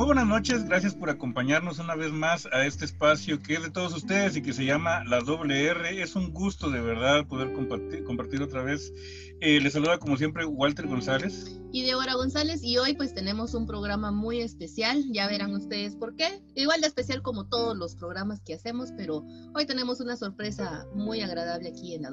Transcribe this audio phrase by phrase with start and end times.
[0.00, 3.70] Muy buenas noches, gracias por acompañarnos una vez más a este espacio que es de
[3.70, 6.02] todos ustedes y que se llama La Doble R.
[6.02, 8.94] Es un gusto de verdad poder compartir, compartir otra vez.
[9.42, 11.60] Eh, les saluda como siempre Walter González.
[11.70, 16.16] Y Débora González y hoy pues tenemos un programa muy especial, ya verán ustedes por
[16.16, 16.42] qué.
[16.54, 19.22] Igual de especial como todos los programas que hacemos, pero
[19.54, 22.10] hoy tenemos una sorpresa muy agradable aquí en La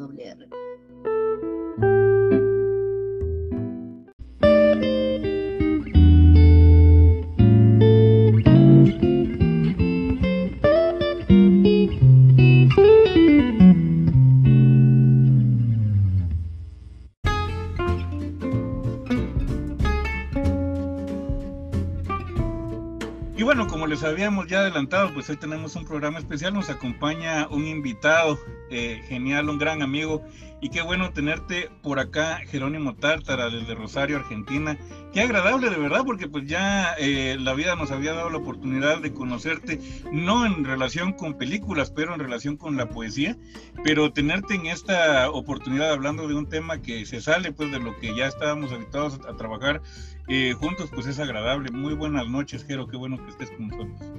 [23.37, 23.87] Doble R.
[23.87, 28.39] les habíamos ya adelantado, pues hoy tenemos un programa especial, nos acompaña un invitado
[28.71, 30.23] eh, genial, un gran amigo,
[30.59, 34.75] y qué bueno tenerte por acá, Jerónimo Tártara, desde Rosario, Argentina.
[35.13, 38.99] Qué agradable, de verdad, porque pues ya eh, la vida nos había dado la oportunidad
[38.99, 39.79] de conocerte,
[40.11, 43.37] no en relación con películas, pero en relación con la poesía,
[43.83, 47.95] pero tenerte en esta oportunidad hablando de un tema que se sale pues de lo
[47.99, 49.83] que ya estábamos habituados a, trabajar
[50.27, 51.71] eh, juntos, pues es agradable.
[51.71, 54.13] Muy buenas noches, Jero, qué bueno que estés con nosotros.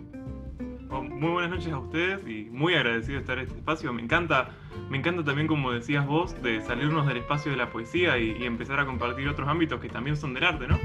[0.90, 3.92] Oh, muy buenas noches a ustedes y muy agradecido de estar en este espacio.
[3.92, 4.50] Me encanta,
[4.88, 8.80] me encanta también, como decías vos, de salirnos del espacio de la poesía y, empezar
[8.80, 10.78] a compartir otros ámbitos que también son del arte, ¿no?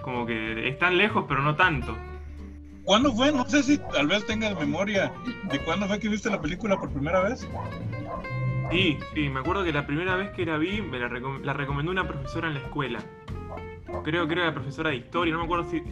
[0.00, 1.94] Como que están lejos, pero no tanto.
[2.84, 3.30] ¿Cuándo fue?
[3.30, 5.12] No sé si tal vez tengas memoria
[5.50, 7.46] de cuándo fue que viste la película por primera vez.
[8.70, 11.92] Sí, sí, me acuerdo que la primera vez que la vi me la, la recomendó
[11.92, 13.00] una profesora en la escuela.
[14.04, 15.82] Creo que era la profesora de historia, no me acuerdo si,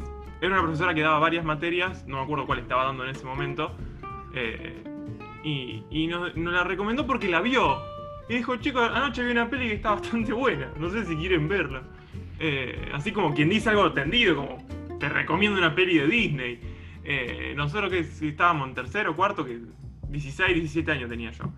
[0.41, 3.25] era una profesora que daba varias materias, no me acuerdo cuál estaba dando en ese
[3.25, 3.73] momento.
[4.35, 4.83] Eh,
[5.43, 7.79] y, nos, la recomendó porque la vio.
[8.29, 10.73] Y dijo, chicos, anoche vi una peli que está bastante buena.
[10.79, 11.83] No sé si quieren verla.
[12.39, 16.61] Eh, así como quien dice algo tendido, como te recomiendo una peli de Disney.
[17.05, 19.61] Eh, nosotros que estábamos en tercero, cuarto, que
[20.09, 21.53] 16, 17 años tenía yo.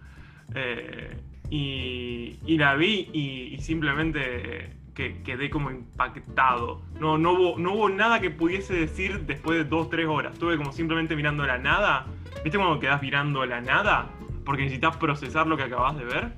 [1.51, 6.83] y, la vi y simplemente que quedé como impactado.
[6.99, 10.35] No, no, hubo, no hubo nada que pudiese decir después de dos, tres horas.
[10.35, 12.07] Estuve como simplemente mirando la nada.
[12.45, 14.11] ¿Viste cuando quedas mirando la nada?
[14.45, 16.33] Porque necesitas procesar lo que acabas de ver.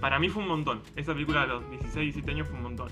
[0.00, 0.82] Para mí fue un montón.
[0.96, 2.90] Esa película de los 16, 17 años fue un montón.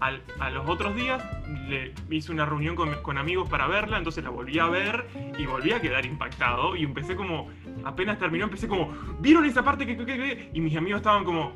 [0.00, 1.22] a los otros días
[1.68, 5.06] le hice una reunión con, amigos para verla, entonces la volví a ver
[5.38, 6.74] y volví a quedar impactado.
[6.76, 7.50] Y empecé como,
[7.84, 10.50] apenas terminó, empecé como, ¿vieron esa parte que, que, que?
[10.54, 11.52] Y mis amigos estaban como,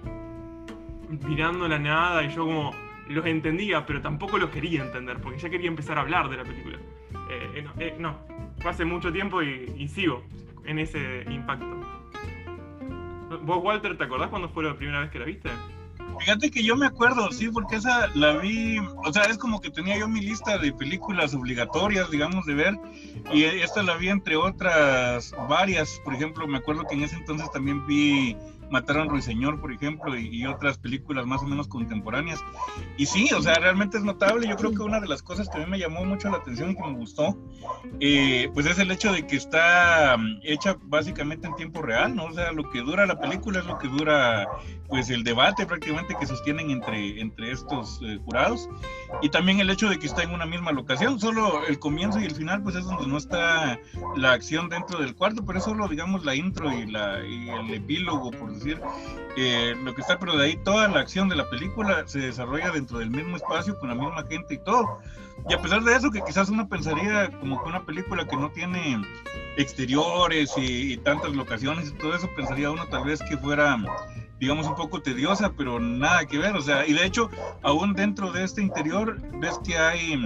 [1.26, 2.75] mirando la nada y yo como
[3.09, 6.44] los entendía, pero tampoco los quería entender, porque ya quería empezar a hablar de la
[6.44, 6.78] película.
[7.28, 8.16] Eh, eh, eh, no,
[8.60, 10.22] fue hace mucho tiempo y, sigo
[10.65, 11.81] en ese impacto.
[13.43, 15.50] ¿Vos, Walter, te acordás cuando fue la primera vez que la viste?
[16.19, 19.70] Fíjate que yo me acuerdo, sí, porque esa la vi, o sea, es como que
[19.70, 22.75] tenía yo mi lista de películas obligatorias, digamos, de ver,
[23.32, 27.50] y esta la vi entre otras varias, por ejemplo, me acuerdo que en ese entonces
[27.53, 28.37] también vi
[28.70, 32.42] Mataron Ruiseñor, por ejemplo, y, otras películas más o menos contemporáneas.
[32.97, 34.48] Y sí, o sea, realmente es notable.
[34.48, 36.70] Yo creo que una de las cosas que a mí me llamó mucho la atención
[36.70, 37.36] y que me gustó,
[38.00, 42.25] eh, pues es el hecho de que está mm, hecha básicamente en tiempo real, ¿no?
[42.25, 44.48] O sea, lo que dura la película es lo que dura,
[44.88, 48.69] pues, el debate prácticamente que sostienen entre, entre estos eh, jurados.
[49.22, 52.25] Y también el hecho de que está en una misma locación, solo el comienzo y
[52.25, 53.78] el final, pues es donde no está
[54.16, 57.75] la acción dentro del cuarto, pero es solo, digamos, la intro y, la, y el
[57.75, 58.81] epílogo, por decir,
[59.37, 62.71] eh, lo que está, pero de ahí toda la acción de la película se desarrolla
[62.71, 64.98] dentro del mismo espacio, con la misma gente y todo.
[65.48, 68.50] Y a pesar de eso, que quizás uno pensaría como que una película que no
[68.50, 69.03] tiene
[69.56, 73.78] exteriores y, tantas locaciones y todo eso, pensaría uno tal vez que fuera
[74.38, 77.28] digamos, un poco tediosa, pero nada que ver, o sea, y de hecho,
[77.62, 80.19] aún dentro de este interior, ves que hay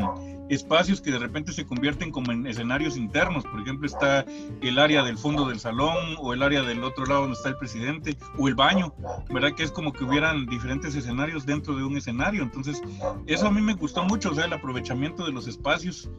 [0.49, 3.44] espacios que de repente se convierten como en escenarios internos.
[3.44, 4.25] Por ejemplo, está
[4.60, 7.56] el área del fondo del salón o el área del otro lado donde está el
[7.56, 8.94] presidente o el baño,
[9.31, 9.53] ¿verdad?
[9.55, 12.43] Que es como que hubieran diferentes escenarios dentro de un escenario.
[12.43, 12.82] Entonces,
[13.27, 16.11] eso a mí me gustó mucho, o sea, el aprovechamiento de los espacios.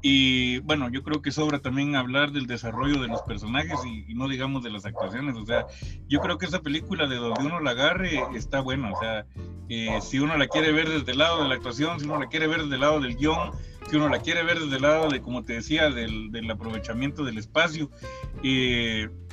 [0.00, 4.28] Y bueno, yo creo que sobra también hablar del desarrollo de los personajes y, no
[4.28, 5.36] digamos de las actuaciones.
[5.36, 5.66] O sea,
[6.08, 8.92] yo creo que esa película de donde uno la agarre está buena.
[8.92, 9.26] O sea,
[9.68, 12.26] eh, si uno la quiere ver desde el lado de la actuación, si uno la
[12.26, 13.52] quiere ver desde el lado del guion,
[13.88, 17.24] si uno la quiere ver desde el lado de, como te decía, del, del aprovechamiento
[17.24, 17.90] del espacio,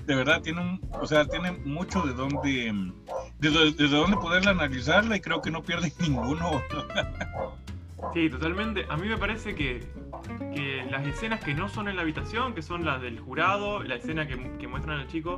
[0.09, 2.73] de verdad tiene un, o sea, tiene mucho de dónde,
[3.37, 6.63] desde, desde dónde poderla analizarla y creo que no pierde ninguno.
[8.13, 8.85] Sí, totalmente.
[8.89, 9.83] A mí me parece que,
[10.53, 13.95] que, las escenas que no son en la habitación, que son las del jurado, la
[13.95, 15.37] escena que, que muestran al chico,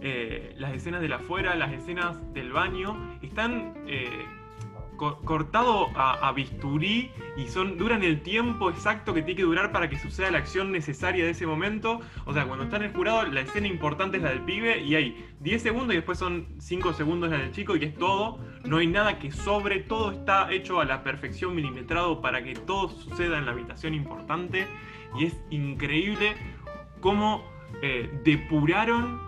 [0.00, 4.24] eh, las escenas de la afuera, las escenas del baño, están eh,
[4.96, 9.98] cortado a, bisturí y son duran el tiempo exacto que tiene que durar para que
[9.98, 12.00] suceda la acción necesaria de ese momento.
[12.24, 14.94] O sea, cuando está en el jurado, la escena importante es la del pibe y
[14.94, 18.38] hay 10 segundos y después son 5 segundos la del chico y es todo.
[18.64, 22.88] No hay nada que sobre, todo está hecho a la perfección milimetrado para que todo
[22.88, 24.66] suceda en la habitación importante.
[25.18, 26.34] Y es increíble
[27.00, 27.44] cómo
[27.82, 29.20] eh, depuraron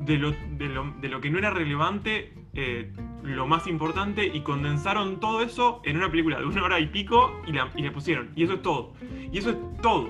[0.00, 2.90] de lo, de lo que no era relevante eh,
[3.22, 7.40] lo más importante y condensaron todo eso en una película de una hora y pico
[7.46, 8.32] y la, y le pusieron.
[8.34, 8.92] Y eso es todo.
[9.32, 10.08] Y eso es todo.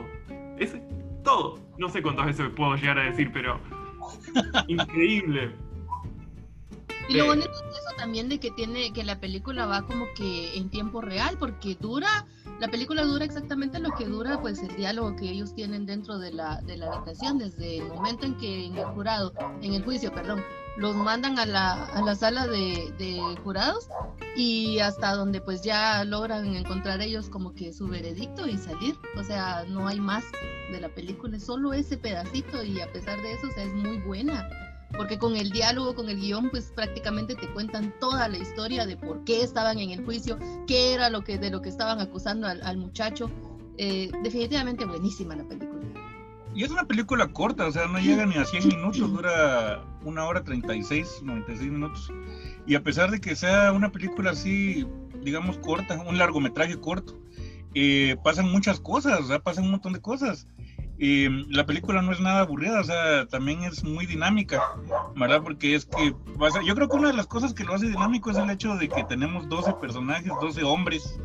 [0.58, 0.76] Es
[1.22, 1.58] todo.
[1.78, 3.60] No sé cuántas veces puedo llegar a decir, pero
[4.68, 5.54] increíble.
[7.08, 10.56] Y lo bonito es eso también de que tiene que la película va como que
[10.56, 12.26] en tiempo real porque dura
[12.60, 16.32] la película dura exactamente lo que dura pues el diálogo que ellos tienen dentro de
[16.32, 20.12] la, de la habitación desde el momento en que en el jurado en el juicio
[20.12, 20.40] perdón
[20.76, 23.88] los mandan a la, a la sala de, jurados
[24.36, 28.96] y hasta donde pues ya logran encontrar ellos como que su veredicto y salir.
[29.16, 30.24] O sea, no hay más
[30.72, 33.74] de la película, es solo ese pedacito y a pesar de eso, o sea, es
[33.74, 34.48] muy buena.
[34.96, 38.96] Porque con el diálogo, con el guion, pues prácticamente te cuentan toda la historia de
[38.96, 40.36] por qué estaban en el juicio,
[40.66, 43.30] qué era lo que, de lo que estaban acusando al, muchacho.
[43.78, 45.79] Eh, definitivamente buenísima la película.
[46.60, 50.26] Y es una película corta, o sea, no llega ni a 100 minutos, dura una
[50.26, 52.12] hora 36, 96 minutos.
[52.66, 54.86] Y a pesar de que sea una película así,
[55.22, 57.18] digamos, corta, un largometraje corto,
[57.72, 60.48] eh, pasan muchas cosas, o sea, pasan un montón de cosas.
[60.98, 64.60] Eh, la película no es nada aburrida, o sea, también es muy dinámica,
[65.16, 65.42] ¿verdad?
[65.42, 66.14] Porque es que,
[66.66, 68.90] yo creo que una de las cosas que lo hace dinámico es el hecho de
[68.90, 71.18] que tenemos 12 personajes, 12 hombres,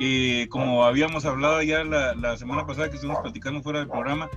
[0.00, 4.28] eh, como habíamos hablado ya la, semana pasada que estuvimos platicando fuera del programa,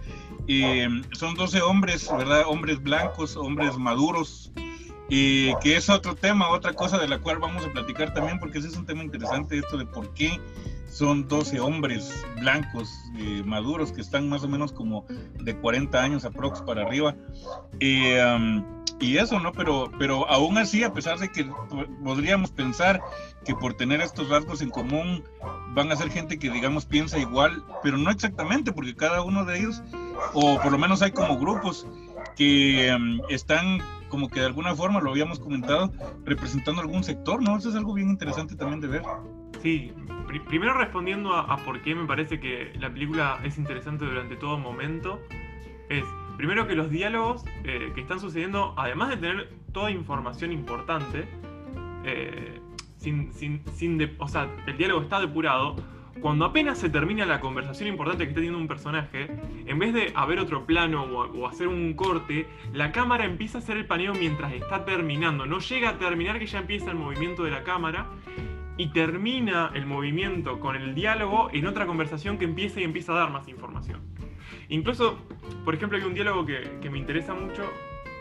[0.48, 2.44] eh, son 12 hombres, ¿verdad?
[2.48, 4.52] Hombres blancos, hombres maduros,
[5.10, 8.68] que es otro tema, otra cosa de la cual vamos a platicar también, porque ese
[8.68, 10.40] es un tema interesante, esto de por qué
[10.90, 15.06] son 12 hombres blancos eh, maduros que están más o menos como
[15.40, 17.16] de 40 años aprox para arriba.
[19.00, 19.52] Y eso, ¿no?
[19.52, 21.46] Pero, pero aún así, a pesar de que
[22.04, 23.02] podríamos pensar
[23.46, 25.24] que por tener estos rasgos en común
[25.74, 29.60] van a ser gente que, digamos, piensa igual, pero no exactamente, porque cada uno de
[29.60, 29.84] ellos,
[30.34, 31.88] o por lo menos hay como grupos
[32.36, 32.96] que
[33.30, 33.80] están
[34.10, 35.92] como que de alguna forma, lo habíamos comentado,
[36.24, 37.58] representando algún sector, ¿no?
[37.58, 39.04] Eso es algo bien interesante también de ver.
[39.62, 39.94] Sí,
[40.48, 45.20] primero respondiendo a, por qué me parece que la película es interesante durante todo momento,
[45.90, 46.06] es
[46.38, 51.28] primero que los diálogos eh, que están sucediendo, además de tener toda información importante,
[52.06, 52.60] eh,
[52.98, 55.76] sin, sin, sin o sea, el diálogo está depurado,
[56.22, 59.28] cuando apenas se termina la conversación importante que está teniendo un personaje,
[59.66, 63.78] en vez de haber otro plano o, hacer un corte, la cámara empieza a hacer
[63.78, 65.46] el paneo mientras está terminando.
[65.46, 68.08] No llega a terminar que ya empieza el movimiento de la cámara
[68.78, 73.16] y termina el movimiento con el diálogo en otra conversación que empieza y empieza a
[73.16, 74.02] dar más información.
[74.70, 75.18] Incluso,
[75.66, 77.72] por ejemplo, hay un diálogo que, me interesa mucho.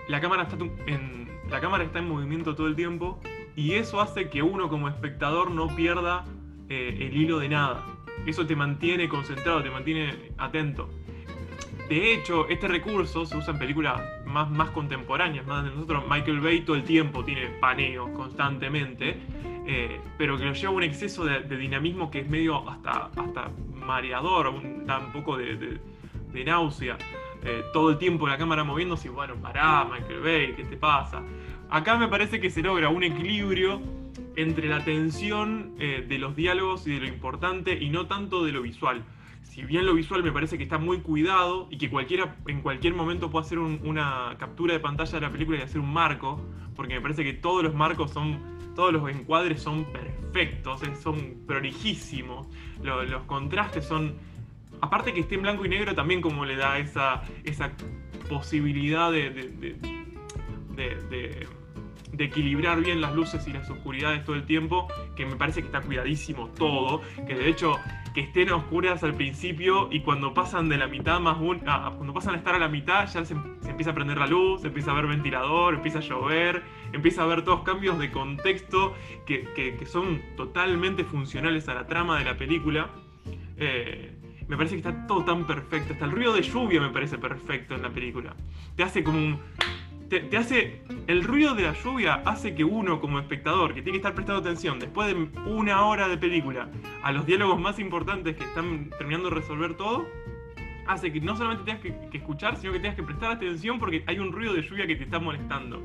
[0.08, 0.56] La cámara, está
[0.86, 3.20] en, la cámara está en movimiento todo el tiempo
[3.56, 6.24] y eso hace que uno como espectador no pierda
[6.68, 7.84] eh, el hilo de nada.
[8.26, 10.88] Eso te mantiene concentrado, te mantiene atento.
[11.88, 16.04] De hecho, este recurso se usa en películas más, más contemporáneas, más de nosotros.
[16.08, 19.16] Michael Bay todo el tiempo tiene paneos constantemente
[19.68, 23.50] eh, pero que lo lleva a un exceso de, dinamismo que es medio hasta, hasta
[23.74, 25.36] mareador, un, da un poco
[26.36, 26.98] de, náusea.
[27.42, 31.22] Eh, todo el tiempo la cámara moviéndose y bueno, pará, Michael Bay, ¿qué te pasa?
[31.70, 33.80] Acá me parece que se logra un equilibrio
[34.36, 38.52] entre la tensión eh, de los diálogos y de lo importante y no tanto de
[38.52, 39.04] lo visual.
[39.42, 42.94] Si bien lo visual me parece que está muy cuidado y que cualquiera en cualquier
[42.94, 46.40] momento puede hacer una captura de pantalla de la película y hacer un marco,
[46.74, 52.46] porque me parece que todos los marcos son todos los encuadres son perfectos, son prolijísimos,
[52.82, 54.14] los contrastes son,
[54.80, 57.72] aparte que esté en blanco y negro, también como le da esa, esa
[58.28, 59.76] posibilidad de, de,
[62.18, 65.82] equilibrar bien las luces y las oscuridades todo el tiempo, que me parece que está
[65.82, 67.78] cuidadísimo todo, que de hecho
[68.16, 72.34] que estén oscuras al principio y cuando pasan de la mitad más un, cuando pasan
[72.34, 73.34] a estar a la mitad ya se,
[73.68, 76.62] empieza a prender la luz, se empieza a ver ventilador, empieza a llover,
[76.94, 78.94] empieza a ver todos cambios de contexto
[79.26, 82.88] que, que, son totalmente funcionales a la trama de la película.
[83.58, 84.15] Eh,
[84.48, 85.92] me parece que está todo tan perfecto.
[85.92, 88.34] Hasta el ruido de lluvia me parece perfecto en la película.
[88.76, 89.40] Te hace como un.
[90.08, 90.82] Te, hace.
[91.08, 94.40] El ruido de la lluvia hace que uno, como espectador, que tiene que estar prestando
[94.40, 96.68] atención después de una hora de película
[97.02, 100.06] a los diálogos más importantes que están terminando de resolver todo,
[100.86, 104.20] hace que no solamente tengas que, escuchar, sino que tengas que prestar atención porque hay
[104.20, 105.82] un ruido de lluvia que te está molestando.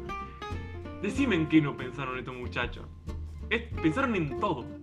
[1.02, 2.86] Decime en qué no pensaron estos muchachos.
[3.82, 4.81] pensaron en todo.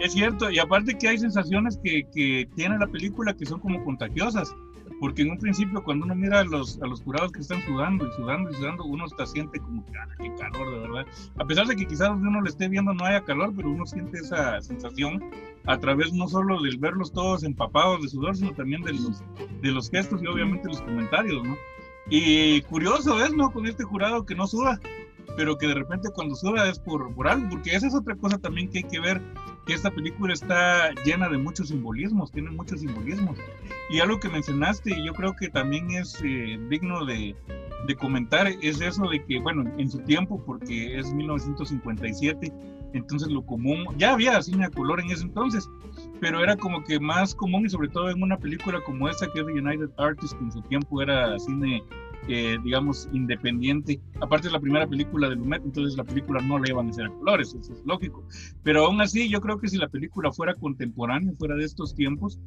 [0.00, 3.84] Es cierto, y aparte que hay sensaciones que, que tiene la película que son como
[3.84, 4.54] contagiosas
[5.00, 8.06] porque en un principio cuando uno mira a los, a los jurados que están sudando
[8.06, 11.06] y sudando y sudando, uno está siente como que, ah, qué calor, de verdad.
[11.36, 14.18] A pesar de que quizás uno le esté viendo no haya calor, pero uno siente
[14.18, 15.22] esa sensación
[15.66, 19.22] a través no solo del verlos todos empapados de sudor, sino también de los,
[19.62, 21.56] de los gestos y obviamente los comentarios, ¿no?
[22.10, 23.52] Y curioso es, ¿no?
[23.52, 24.80] Con este jurado que no suda,
[25.36, 28.38] pero que de repente cuando suda es por, por algo, porque esa es otra cosa
[28.38, 29.22] también que hay que ver
[29.68, 33.36] que esta película está llena de muchos simbolismos, tiene muchos simbolismos.
[33.90, 37.36] Y algo que mencionaste, y yo creo que también es eh, digno de,
[37.86, 42.50] de, comentar, es eso de que, bueno, en su tiempo, porque es 1957,
[42.94, 45.68] entonces lo común, ya había cine a color en ese entonces,
[46.18, 49.40] pero era como que más común y sobre todo en una película como esta que
[49.40, 51.84] es de United Artists, que en su tiempo era cine
[52.26, 54.00] eh, digamos, independiente.
[54.20, 57.06] Aparte es la primera película de Lumet, entonces la película no le iban a hacer
[57.06, 58.24] a colores, eso es lógico.
[58.62, 62.38] Pero aún así, yo creo que si la película fuera contemporánea, fuera de estos tiempos,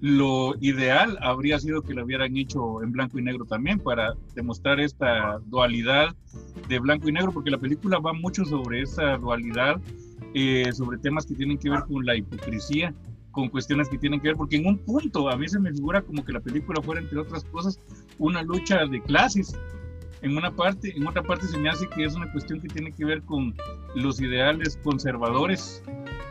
[0.00, 4.78] lo ideal habría sido que la hubieran hecho en blanco y negro también para demostrar
[4.78, 6.14] esta dualidad
[6.68, 9.80] de blanco y negro, porque la película va mucho sobre esa dualidad,
[10.34, 12.94] eh, sobre temas que tienen que ver con la hipocresía
[13.38, 16.02] con cuestiones que tienen que ver, porque en un punto a mí se me figura
[16.02, 17.80] como que la película fuera, entre otras cosas,
[18.18, 19.56] una lucha de clases.
[20.22, 22.90] En una parte, en otra parte se me hace que es una cuestión que tiene
[22.90, 23.54] que ver con
[23.94, 25.84] los ideales conservadores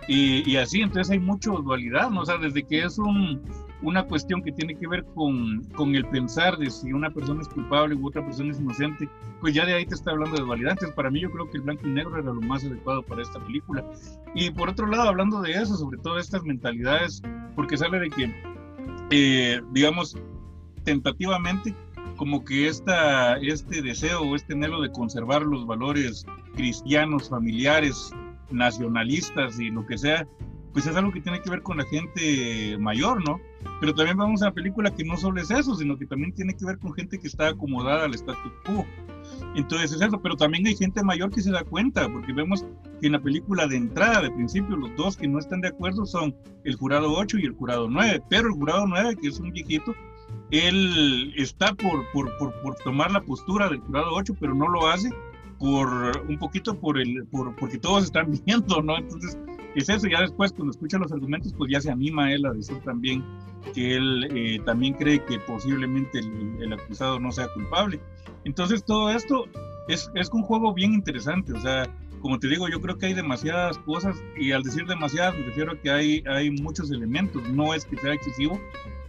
[0.09, 2.23] y, y así, entonces hay mucha dualidad, ¿no?
[2.23, 3.41] O sea, desde que es un,
[3.81, 7.47] una cuestión que tiene que ver con, con, el pensar de si una persona es
[7.47, 9.07] culpable u otra persona es inocente,
[9.39, 10.71] pues ya de ahí te está hablando de dualidad.
[10.71, 13.21] Entonces, para mí yo creo que el blanco y negro era lo más adecuado para
[13.21, 13.85] esta película.
[14.33, 17.21] Y por otro lado, hablando de eso, sobre todo estas mentalidades,
[17.55, 18.33] porque sale de que,
[19.11, 20.17] eh, digamos,
[20.83, 21.75] tentativamente,
[22.15, 28.11] como que esta, este deseo o este anhelo de conservar los valores cristianos, familiares,
[28.49, 30.27] nacionalistas y lo que sea,
[30.77, 33.41] pues es algo que tiene que ver con la gente mayor, ¿no?
[33.79, 36.55] Pero también vamos a la película que no solo es eso, sino que también tiene
[36.55, 38.85] que ver con gente que está acomodada al status quo.
[39.55, 42.63] Entonces es eso, pero también hay gente mayor que se da cuenta, porque vemos
[43.01, 46.05] que en la película de entrada, de principio, los dos que no están de acuerdo
[46.05, 49.49] son el jurado 8 y el jurado 9, pero el jurado 9, que es un
[49.49, 49.95] viejito,
[50.51, 54.87] él está por, por, por, por tomar la postura del jurado 8, pero no lo
[54.87, 55.09] hace
[55.57, 55.87] por
[56.29, 58.95] un poquito por el, por, porque todos están viendo, ¿no?
[58.95, 59.39] Entonces
[59.79, 62.77] es eso, ya después cuando escucha los argumentos, pues ya se anima él a decir
[62.79, 63.23] también
[63.73, 67.99] que él eh, también cree que posiblemente el, acusado no sea culpable.
[68.43, 69.45] Entonces todo esto
[69.87, 71.87] es, es un juego bien interesante, o sea,
[72.21, 75.73] como te digo, yo creo que hay demasiadas cosas y al decir demasiadas me refiero
[75.73, 78.59] a que hay, hay muchos elementos, no es que sea excesivo,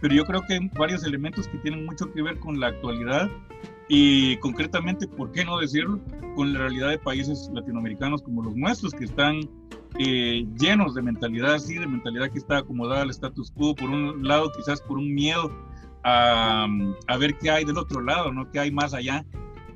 [0.01, 3.27] pero yo creo que hay varios elementos que tienen mucho que ver con la actualidad
[3.87, 5.99] y concretamente, ¿por qué no decirlo?
[6.35, 9.49] Con la realidad de países latinoamericanos como los nuestros, que están
[9.97, 14.27] eh, llenos de mentalidad así, de mentalidad que está acomodada al status quo, por un
[14.27, 15.51] lado quizás por un miedo
[16.03, 16.67] a,
[17.07, 18.51] a ver qué hay del otro lado, ¿no?
[18.51, 19.25] ¿Qué hay más allá?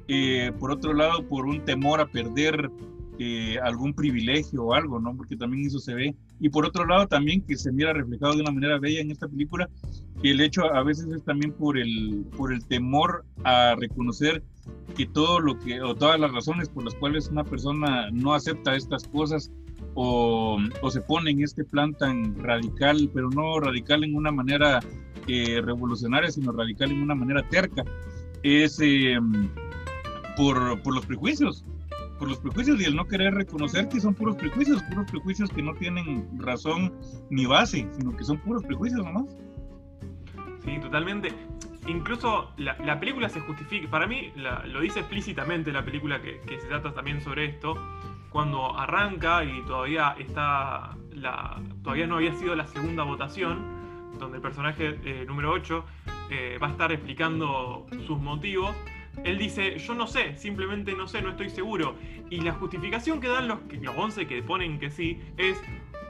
[0.08, 2.70] Eh, por otro lado, por un temor a perder
[3.20, 5.16] eh, algún privilegio o algo, ¿no?
[5.16, 6.16] Porque también eso se ve.
[6.40, 9.28] Y por otro lado, también que se mira reflejado de una manera bella en esta
[9.28, 9.70] película,
[10.22, 14.44] que el hecho a veces es también por el, por el temor a reconocer
[14.96, 18.76] que todo lo que, o todas las razones por las cuales una persona no acepta
[18.76, 19.52] estas cosas
[19.96, 20.60] o,
[20.90, 24.80] se pone en este plan tan radical, pero no radical en una manera
[25.28, 27.84] eh, revolucionaria, sino radical en una manera terca,
[28.44, 29.50] es em,
[30.36, 31.66] por, por, los prejuicios,
[32.20, 35.62] por los prejuicios y el no querer reconocer que son puros prejuicios, puros prejuicios que
[35.62, 36.94] no tienen razón
[37.30, 39.26] ni base, sino que son puros prejuicios nomás.
[40.66, 41.34] Sí, totalmente.
[41.88, 46.60] Incluso la, la película se justifica, para mí lo dice explícitamente la película que, que
[46.60, 47.76] se trata también sobre esto,
[48.34, 50.98] cuando arranca y todavía está
[51.84, 53.62] todavía no había sido la segunda votación,
[54.20, 55.86] donde el personaje eh, número 8
[56.32, 58.76] eh, va a estar explicando sus motivos.
[59.24, 61.96] Él dice, yo no sé, simplemente no sé, no estoy seguro.
[62.32, 65.62] Y la justificación que dan los, los 11 que ponen que sí es,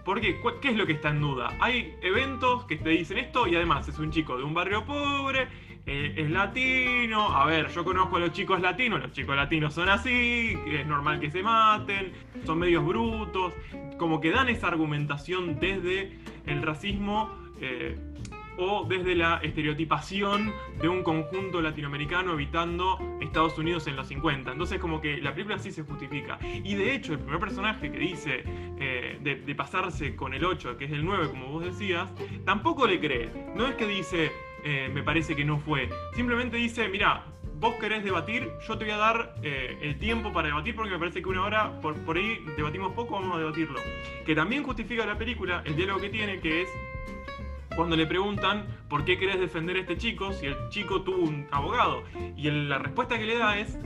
[0.05, 1.51] porque ¿qué es lo que está en duda?
[1.59, 5.49] Hay eventos que te dicen esto y además es un chico de un barrio pobre
[5.85, 7.35] eh, es latino.
[7.35, 11.19] A ver, yo conozco a los chicos latinos, los chicos latinos son así, es normal
[11.19, 12.13] que se maten,
[12.45, 13.53] son medios brutos,
[13.97, 17.31] como que dan esa argumentación desde el racismo.
[17.59, 17.97] Eh,
[18.55, 24.51] o desde la estereotipación de un conjunto latinoamericano evitando Estados Unidos en los 50.
[24.51, 26.37] Entonces como que la película sí se justifica.
[26.43, 28.43] Y de hecho el primer personaje que dice
[28.79, 32.11] eh, de, de, pasarse con el 8, que es el 9 como vos decías,
[32.45, 33.31] tampoco le cree.
[33.55, 34.31] No es que dice,
[34.63, 35.89] eh, me parece que no fue.
[36.13, 37.25] Simplemente dice, mira,
[37.59, 40.99] vos querés debatir, yo te voy a dar eh, el tiempo para debatir porque me
[40.99, 43.79] parece que una hora, por, por ahí debatimos poco, vamos a debatirlo.
[44.25, 46.69] Que también justifica la película el diálogo que tiene, que es
[47.75, 51.47] cuando le preguntan por qué querés defender a este chico si el chico tuvo un
[51.51, 52.03] abogado.
[52.35, 53.77] Y la respuesta que le da es,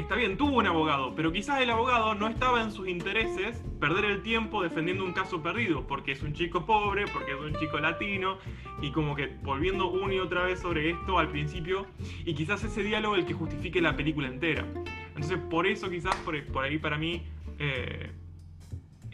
[0.00, 4.04] está bien, tuvo un abogado, pero quizás el abogado no estaba en sus intereses perder
[4.04, 7.78] el tiempo defendiendo un caso perdido, porque es un chico pobre, porque es un chico
[7.78, 8.38] latino,
[8.82, 11.86] y como que volviendo una y otra vez sobre esto al principio,
[12.24, 14.64] y quizás ese diálogo el que justifique la película entera.
[15.08, 17.22] Entonces por eso quizás por, ahí para mí...
[17.58, 18.10] Eh,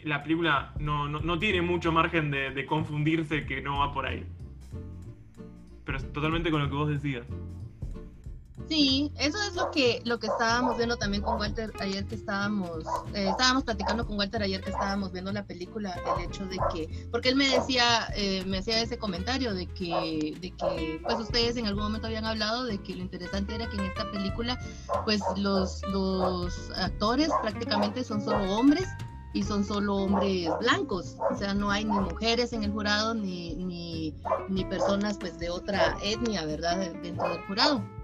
[0.03, 4.23] la película no, tiene mucho margen de, de, confundirse que no va por ahí.
[5.83, 7.25] Pero es totalmente con lo que vos decías.
[8.67, 12.83] Sí, eso es lo que lo que estábamos viendo también con Walter ayer que estábamos
[13.13, 17.07] eh, estábamos platicando con Walter ayer que estábamos viendo la película el hecho de que
[17.11, 21.55] porque él me decía eh, me hacía ese comentario de que de que pues ustedes
[21.57, 24.59] en algún momento habían hablado de que lo interesante era que en esta película
[25.05, 28.87] pues los los actores prácticamente son solo hombres
[29.33, 33.55] y son solo hombres blancos, o sea, no hay ni mujeres en el jurado ni,
[33.55, 34.15] ni,
[34.49, 37.96] ni personas pues de otra etnia, ¿verdad?, dentro del jurado.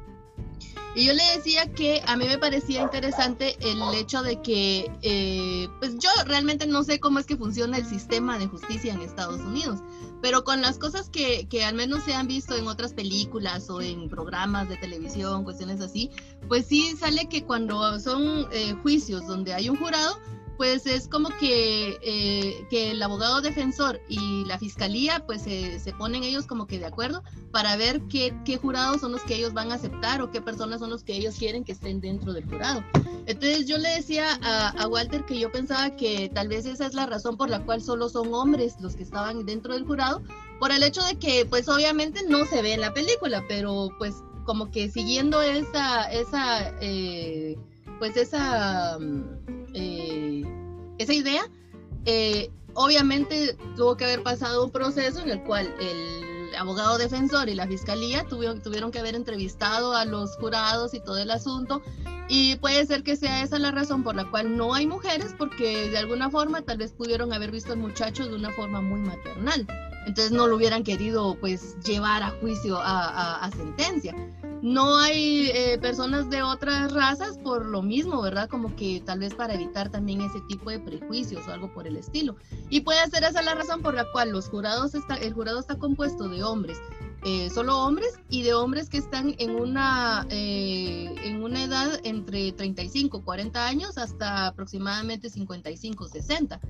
[0.95, 5.67] Y yo le decía que a mí me parecía interesante el hecho de que, eh,
[5.79, 9.41] pues yo realmente no sé cómo es que funciona el sistema de justicia en Estados
[9.41, 9.79] Unidos,
[10.21, 13.81] pero con las cosas que, que al menos se han visto en otras películas o
[13.81, 16.11] en programas de televisión, cuestiones así,
[16.47, 20.19] pues sí sale que cuando son eh, juicios donde hay un jurado,
[20.57, 26.23] pues es como que, eh, que el abogado defensor y la fiscalía pues se ponen
[26.23, 29.71] ellos como que de acuerdo para ver qué, qué, jurados son los que ellos van
[29.71, 32.83] a aceptar o qué personas son los que ellos quieren que estén dentro del jurado.
[33.25, 37.05] Entonces yo le decía a, Walter que yo pensaba que tal vez esa es la
[37.05, 40.21] razón por la cual solo son hombres los que estaban dentro del jurado,
[40.59, 44.15] por el hecho de que pues obviamente no se ve en la película, pero pues
[44.45, 47.57] como que siguiendo esa, esa eh,
[47.99, 48.97] pues esa...
[48.99, 49.52] Eh,
[50.97, 51.43] esa idea,
[52.05, 57.55] eh, obviamente tuvo que haber pasado un proceso en el cual el abogado defensor y
[57.55, 61.81] la fiscalía tuvieron, tuvieron que haber entrevistado a los jurados y todo el asunto.
[62.29, 65.89] Y puede ser que sea esa la razón por la cual no hay mujeres, porque
[65.89, 69.67] de alguna forma tal vez pudieron haber visto al muchacho de una forma muy maternal.
[70.07, 74.15] Entonces no lo hubieran querido pues llevar a juicio, a sentencia
[74.63, 78.47] no hay eh, personas de otras razas por lo mismo, ¿verdad?
[78.47, 81.97] Como que tal vez para evitar también ese tipo de prejuicios o algo por el
[81.97, 82.37] estilo.
[82.69, 86.29] Y puede ser esa la razón por la cual los jurados el jurado está compuesto
[86.29, 86.77] de hombres,
[87.25, 92.53] eh, solo hombres y de hombres que están en una, eh, en una edad entre
[92.53, 96.61] 35, 40 años hasta aproximadamente 55, 60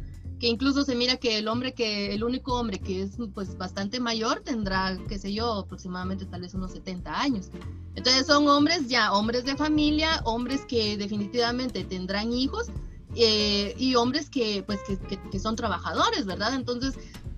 [0.44, 4.02] que incluso se mira que el hombre que, el único hombre que es pues bastante
[4.02, 7.50] mayor tendrá, qué sé yo, aproximadamente tal vez unos 70 años.
[7.96, 12.68] Entonces son hombres ya, hombres de familia, hombres que definitivamente tendrán hijos
[13.16, 14.98] eh, y hombres que pues que,
[15.32, 16.56] que, son trabajadores, ¿verdad?
[16.56, 16.96] Entonces,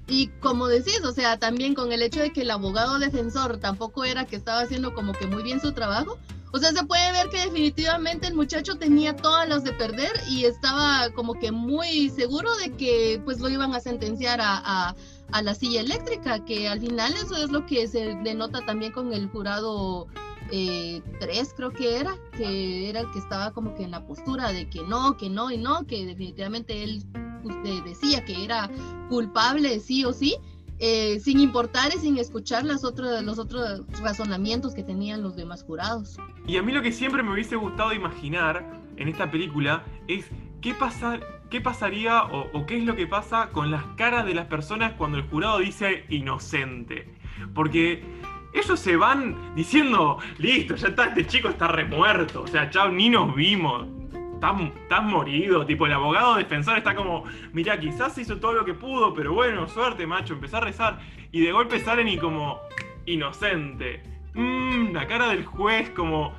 [0.07, 4.03] y como decís, o sea, también con el hecho de que el abogado defensor tampoco
[4.03, 6.17] era que estaba haciendo como que muy bien su trabajo,
[6.51, 10.45] o sea, se puede ver que definitivamente el muchacho tenía todas las de perder y
[10.45, 14.95] estaba como que muy seguro de que pues lo iban a sentenciar a,
[15.31, 19.11] a, la silla eléctrica, que al final eso es lo que se denota también con
[19.11, 20.07] el jurado
[20.49, 21.01] 3 eh,
[21.57, 24.81] creo que era, que era el que estaba como que en la postura de que
[24.83, 27.03] no, que no y no, que definitivamente él
[27.83, 28.69] decía que era
[29.09, 30.35] culpable sí o sí
[30.77, 35.63] eh, sin importar y sin escuchar las otras, los otros razonamientos que tenían los demás
[35.63, 36.17] jurados.
[36.47, 40.25] Y a mí lo que siempre me hubiese gustado imaginar en esta película es
[40.61, 44.33] qué, pasa, qué pasaría o, o qué es lo que pasa con las caras de
[44.33, 47.07] las personas cuando el jurado dice inocente.
[47.53, 48.03] Porque
[48.53, 53.09] ellos se van diciendo, listo, ya está, este chico está remuerto, o sea, chao, ni
[53.09, 53.87] nos vimos
[54.35, 55.65] estás, morido.
[55.65, 59.67] Tipo, el abogado defensor está como, mira, quizás hizo todo lo que pudo, pero bueno,
[59.67, 60.99] suerte, macho, empezó a rezar.
[61.31, 62.59] Y de golpe salen y como,
[63.05, 64.03] inocente.
[64.33, 66.33] Mmm, la cara del juez como,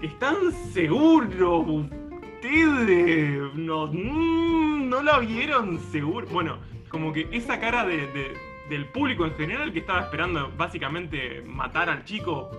[0.00, 3.54] ¿están seguros ustedes?
[3.54, 6.26] No, mm, no la vieron seguro.
[6.30, 8.36] Bueno, como que esa cara de,
[8.68, 12.50] del público en general que estaba esperando básicamente matar al chico,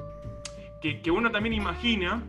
[0.82, 2.24] que, que uno también imagina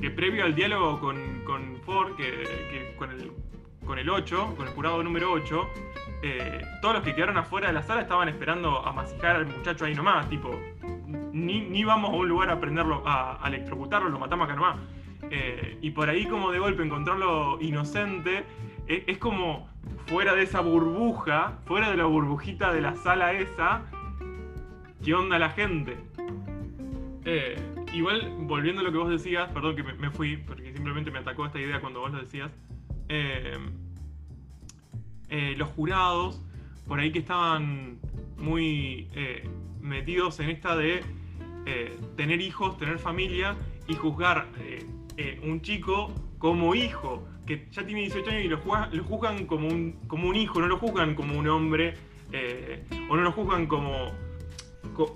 [0.00, 3.32] que previo al diálogo con, con Ford, que, con, el,
[3.84, 5.68] con el 8, con el jurado número 8,
[6.22, 9.84] eh, todos los que quedaron afuera de la sala estaban esperando a masijar al muchacho
[9.84, 10.58] ahí nomás, tipo,
[11.32, 14.76] ni, vamos a un lugar a prenderlo, a, electrocutarlo, lo matamos acá nomás.
[15.30, 18.44] Eh, y por ahí como de golpe encontrarlo inocente,
[18.86, 19.68] e, es, como
[20.06, 23.82] fuera de esa burbuja, fuera de la burbujita de la sala esa,
[25.02, 25.96] ¿qué onda la gente?
[27.24, 27.56] Eh,
[27.92, 31.46] igual, volviendo a lo que vos decías, perdón que me, fui, porque simplemente me atacó
[31.46, 32.50] esta idea cuando vos lo decías.
[33.08, 33.56] Eh,
[35.28, 36.42] eh, los jurados,
[36.86, 37.98] por ahí que estaban
[38.36, 39.48] muy eh,
[39.80, 41.02] metidos en esta de
[42.14, 43.56] tener hijos, tener familia
[43.88, 44.46] y juzgar
[45.42, 48.58] un chico como hijo, que ya tiene 18 años y lo,
[49.02, 51.94] juzgan como un, como un hijo, no lo juzgan como un hombre,
[53.10, 54.12] o no lo juzgan como,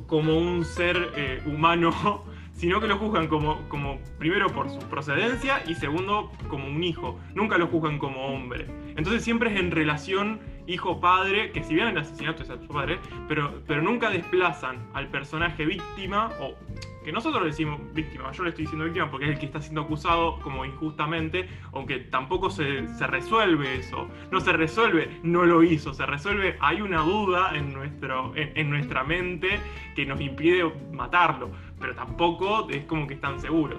[0.09, 2.25] como un ser humano
[2.61, 7.19] sino que lo juzgan como, como primero por su procedencia y segundo como un hijo.
[7.35, 8.67] Nunca lo juzgan como hombre.
[8.97, 12.99] Entonces siempre es en relación hijo-padre, que si bien el asesinato es a su padre,
[13.29, 16.55] pero, pero nunca desplazan al personaje víctima o
[17.05, 19.83] que nosotros decimos víctima, yo le estoy diciendo víctima porque es el que está siendo
[19.83, 26.05] acusado como injustamente, aunque tampoco se, resuelve eso, no se resuelve, no lo hizo, se
[26.05, 29.61] resuelve, hay una duda en, nuestro, en, nuestra mente
[29.97, 33.79] que nos impide matarlo, pero tampoco es como que están seguros.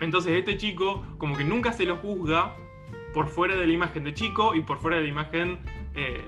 [0.00, 2.56] Entonces este chico como que nunca se lo juzga
[3.14, 5.58] por fuera de la imagen de chico y por fuera de la imagen
[5.94, 6.24] eh,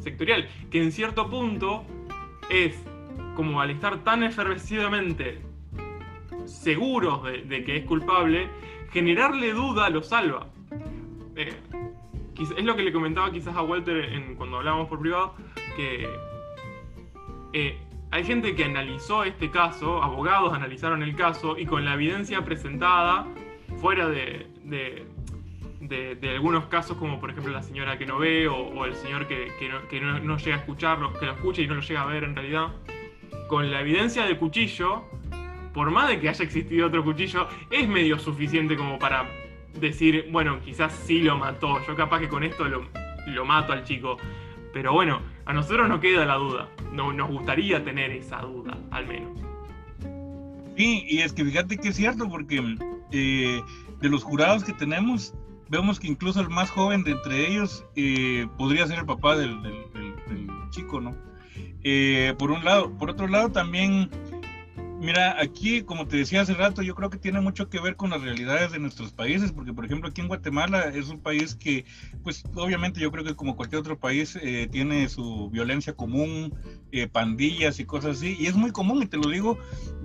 [0.00, 1.84] sectorial, que en cierto punto
[2.50, 2.76] es
[3.34, 5.42] como al estar tan efervescidamente
[6.46, 8.48] seguros de, que es culpable,
[8.90, 10.46] generarle duda lo salva.
[11.36, 11.52] Eh,
[12.38, 15.34] es lo que le comentaba quizás a Walter cuando hablábamos por privado,
[15.76, 16.08] que
[17.52, 17.78] eh,
[18.10, 23.26] hay gente que analizó este caso, abogados analizaron el caso y con la evidencia presentada,
[23.80, 28.94] fuera de, de, algunos casos como por ejemplo la señora que no ve o, el
[28.94, 29.50] señor que,
[30.00, 32.68] no, llega a escucharlo, que lo escucha y no lo llega a ver en realidad,
[33.48, 35.04] con la evidencia del cuchillo,
[35.72, 39.28] por más de que haya existido otro cuchillo, es medio suficiente como para
[39.78, 42.84] decir, bueno, quizás sí lo mató, yo capaz que con esto lo,
[43.26, 44.16] lo mato al chico.
[44.72, 49.06] Pero bueno, a nosotros no queda la duda, no, nos gustaría tener esa duda, al
[49.06, 49.38] menos.
[50.76, 52.76] Sí, y es que fíjate que es cierto, porque
[53.12, 53.62] eh,
[54.00, 55.34] de los jurados que tenemos,
[55.68, 59.56] vemos que incluso el más joven de entre ellos eh, podría ser el papá del
[60.70, 61.14] chico, ¿no?
[61.84, 62.90] Eh, por un lado.
[62.98, 64.10] Por otro lado, también,
[65.04, 68.10] mira, aquí, como te decía hace rato, yo creo que tiene mucho que ver con
[68.10, 71.84] las realidades de nuestros países, porque, por ejemplo, aquí en Guatemala es un país que,
[72.22, 76.54] pues, obviamente yo creo que como cualquier otro país, eh, tiene su violencia común,
[76.90, 79.58] eh, pandillas y cosas así, y es muy común, y te lo digo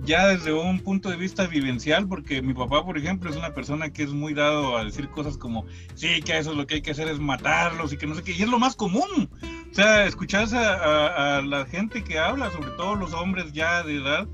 [0.04, 3.90] ya desde un punto de vista vivencial, porque mi papá, por ejemplo, es una persona
[3.90, 6.82] que es muy dado a decir cosas como, sí, que eso es lo que hay
[6.82, 9.30] que hacer es matarlos y que no sé qué, y es lo más común.
[9.70, 14.26] O sea, escuchas a, la gente que habla, sobre todo los hombres ya de edad,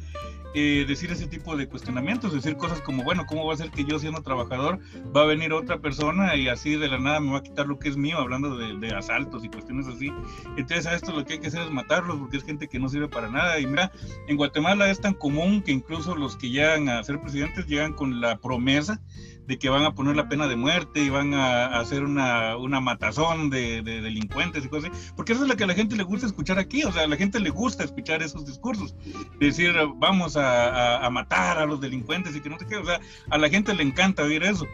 [0.55, 3.85] eh, decir ese tipo de cuestionamientos, decir cosas como, bueno, ¿cómo va a ser que
[3.85, 4.79] yo siendo trabajador
[5.15, 7.79] va a venir otra persona y así de la nada me va a quitar lo
[7.79, 10.11] que es mío, hablando de, asaltos y cuestiones así?
[10.57, 12.89] Entonces a esto lo que hay que hacer es matarlos porque es gente que no
[12.89, 13.59] sirve para nada.
[13.59, 13.93] Y mira,
[14.29, 18.21] en Guatemala es tan común que incluso los que llegan a ser presidentes llegan con
[18.21, 19.01] la promesa
[19.47, 22.81] de que van a poner la pena de muerte y van a, hacer una, una
[22.81, 26.03] matazón de, delincuentes y cosas así, porque eso es lo que a la gente le
[26.03, 28.95] gusta escuchar aquí, o sea, a la gente le gusta escuchar esos discursos,
[29.39, 33.39] decir, vamos a, matar a los delincuentes y que no sé qué, o sea, a
[33.39, 34.67] la gente le encanta oír eso.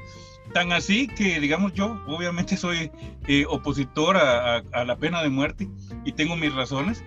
[0.55, 2.91] Tan así que, digamos, yo obviamente soy
[3.29, 5.69] eh, opositor a, a la pena de muerte
[6.05, 7.05] y tengo mis razones,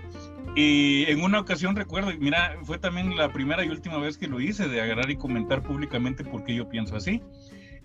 [0.56, 4.40] y en una ocasión recuerdo, mira, fue también la primera y última vez que lo
[4.40, 7.22] hice, de agarrar y comentar públicamente por qué yo pienso así.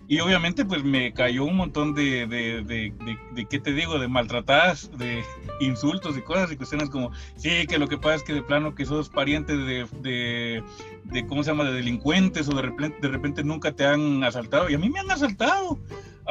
[0.07, 2.93] Y obviamente pues me cayó un montón de, de, de,
[3.33, 3.97] de, ¿qué te digo?
[3.97, 5.23] De maltratadas, de
[5.61, 8.75] insultos y cosas y cuestiones como, sí, que lo que pasa es que de plano
[8.75, 13.43] que sos pariente de, de, ¿cómo se llama?, de delincuentes o de repente, de repente
[13.43, 14.69] nunca te han asaltado.
[14.69, 15.79] Y a mí me han asaltado.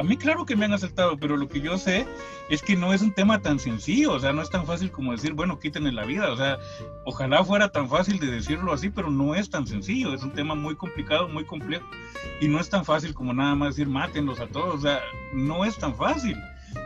[0.01, 2.07] A mí claro que me han asaltado, pero lo que yo sé
[2.49, 5.11] es que no es un tema tan sencillo, o sea, no es tan fácil como
[5.11, 6.57] decir, bueno, quítenle la vida, o sea,
[7.05, 10.55] ojalá fuera tan fácil de decirlo así, pero no es tan sencillo, es un tema
[10.55, 11.85] muy complicado, muy complejo,
[12.39, 15.01] y no es tan fácil como nada más decir, mátenlos a todos, o sea,
[15.35, 16.35] no es tan fácil.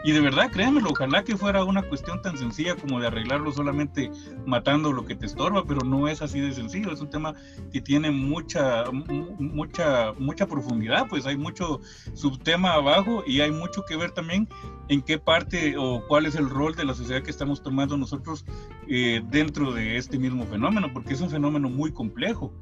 [0.04, 4.12] Y de verdad, créanmelo, ojalá que fuera una cuestión tan sencilla como de arreglarlo solamente
[4.46, 7.34] matando lo que te estorba, pero no es así de sencillo, es un tema
[7.72, 11.82] que tiene mucha, mucha, mucha profundidad, pues hay mucho
[12.14, 14.48] subtema abajo y hay mucho que ver también
[14.88, 18.46] en qué parte o cuál es el rol de la sociedad que estamos tomando nosotros
[18.88, 22.54] eh, dentro de este mismo fenómeno, porque es un fenómeno muy complejo.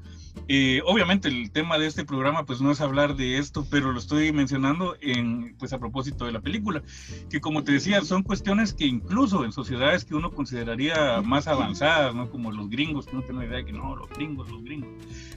[0.48, 4.00] Eh, obviamente el tema de este programa pues no es hablar de esto, pero lo
[4.00, 6.82] estoy mencionando en, pues a propósito de la película,
[7.30, 12.16] que como te decía, son cuestiones que incluso en sociedades que uno consideraría más avanzadas,
[12.16, 12.30] ¿no?
[12.30, 14.90] Como los gringos, que no tengo idea de que no, los gringos, los gringos.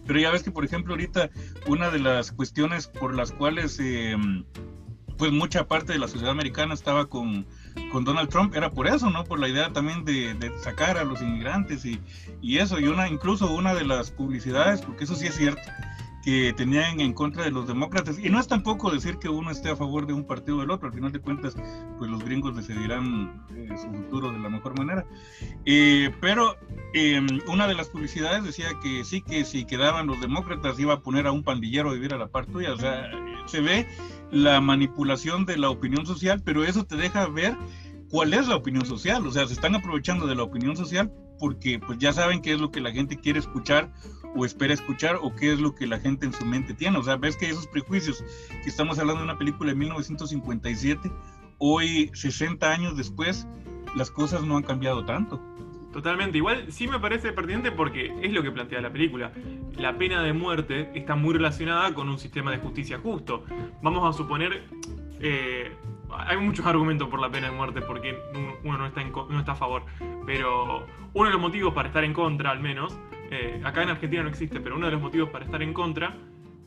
[0.06, 1.30] Pero ya ves que, por ejemplo, ahorita
[1.66, 3.78] una de las cuestiones por las cuales...
[3.80, 4.16] Eh,
[5.16, 7.46] pues mucha parte de la sociedad americana estaba con,
[7.90, 9.24] con Donald Trump era por eso, ¿no?
[9.24, 12.00] Por la idea también de, sacar a los inmigrantes y,
[12.40, 15.62] y, eso, y una incluso una de las publicidades, porque eso sí es cierto,
[16.26, 18.18] que tenían en contra de los demócratas.
[18.18, 20.72] Y no es tampoco decir que uno esté a favor de un partido o del
[20.72, 21.54] otro, al final de cuentas,
[21.98, 25.06] pues los gringos decidirán eh, su futuro de la mejor manera.
[25.64, 26.56] Eh, pero
[26.94, 31.00] em, una de las publicidades decía que sí, que si quedaban los demócratas iba a
[31.00, 32.72] poner a un pandillero a vivir a la par tuya.
[32.72, 33.08] O sea,
[33.46, 33.86] se ve
[34.32, 37.56] la manipulación de la opinión social, pero eso te deja ver
[38.10, 39.24] cuál es la opinión social.
[39.28, 42.60] O sea, se están aprovechando de la opinión social porque pues ya saben qué es
[42.60, 43.92] lo que la gente quiere escuchar
[44.34, 46.98] o espera escuchar o qué es lo que la gente en su mente tiene.
[46.98, 48.22] O sea, ves que esos prejuicios,
[48.62, 51.10] que estamos hablando de una película de 1957,
[51.58, 53.46] hoy, 60 años después,
[53.94, 55.40] las cosas no han cambiado tanto.
[55.92, 59.32] Totalmente, igual sí me parece pertinente porque es lo que plantea la película.
[59.78, 63.44] La pena de muerte está muy relacionada con un sistema de justicia justo.
[63.82, 64.64] Vamos a suponer,
[65.20, 65.72] eh,
[66.10, 68.18] hay muchos argumentos por la pena de muerte porque
[68.64, 69.82] uno no está, no está a favor,
[70.24, 72.98] pero uno de los motivos para estar en contra al menos
[73.30, 76.16] eh, acá en Argentina no existe, pero uno de los motivos para estar en contra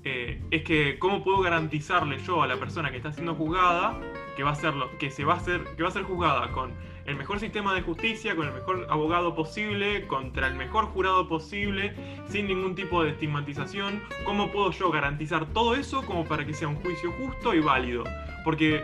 [0.04, 4.00] eh, es que cómo puedo garantizarle yo a la persona que está siendo juzgada
[4.36, 6.72] que va a ser que se va a hacer que va a ser juzgada con
[7.06, 11.94] el mejor sistema de justicia, con el mejor abogado posible, contra el mejor jurado posible,
[12.28, 14.04] sin ningún tipo de estigmatización.
[14.26, 18.04] ¿Cómo puedo yo garantizar todo eso como para que sea un juicio justo y válido?
[18.46, 18.84] Porque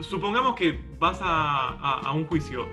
[0.00, 2.66] supongamos que vas a un juicio,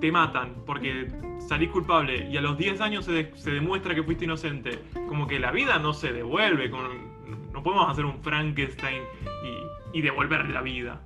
[0.00, 4.78] te matan porque salís culpable y a los 10 años se, demuestra que fuiste inocente,
[5.08, 9.02] como que la vida no se devuelve, no podemos hacer un Frankenstein
[9.92, 11.00] y, y devolverle la vida.